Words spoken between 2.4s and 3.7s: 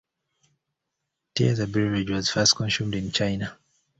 consumed in China.